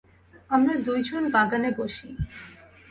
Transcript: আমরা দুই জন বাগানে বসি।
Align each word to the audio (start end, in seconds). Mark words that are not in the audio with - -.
আমরা 0.49 0.73
দুই 0.85 0.99
জন 1.03 1.23
বাগানে 1.35 1.69
বসি। 1.77 2.09